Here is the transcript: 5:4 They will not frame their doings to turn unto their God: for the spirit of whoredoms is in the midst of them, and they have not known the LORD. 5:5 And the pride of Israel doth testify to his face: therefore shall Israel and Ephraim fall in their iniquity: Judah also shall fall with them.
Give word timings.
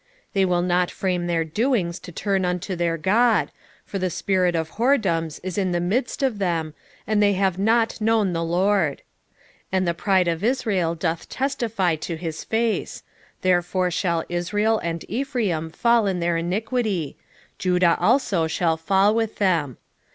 5:4 0.01 0.07
They 0.33 0.45
will 0.45 0.61
not 0.63 0.89
frame 0.89 1.27
their 1.27 1.43
doings 1.43 1.99
to 1.99 2.11
turn 2.11 2.43
unto 2.43 2.75
their 2.75 2.97
God: 2.97 3.51
for 3.85 3.99
the 3.99 4.09
spirit 4.09 4.55
of 4.55 4.71
whoredoms 4.77 5.39
is 5.43 5.59
in 5.59 5.73
the 5.73 5.79
midst 5.79 6.23
of 6.23 6.39
them, 6.39 6.73
and 7.05 7.21
they 7.21 7.33
have 7.33 7.59
not 7.59 8.01
known 8.01 8.33
the 8.33 8.43
LORD. 8.43 9.03
5:5 9.31 9.33
And 9.73 9.87
the 9.87 9.93
pride 9.93 10.27
of 10.27 10.43
Israel 10.43 10.95
doth 10.95 11.29
testify 11.29 11.95
to 11.97 12.15
his 12.17 12.43
face: 12.43 13.03
therefore 13.43 13.91
shall 13.91 14.23
Israel 14.27 14.79
and 14.79 15.05
Ephraim 15.07 15.69
fall 15.69 16.07
in 16.07 16.19
their 16.19 16.37
iniquity: 16.37 17.15
Judah 17.59 17.95
also 17.99 18.47
shall 18.47 18.77
fall 18.77 19.13
with 19.13 19.35
them. 19.35 19.77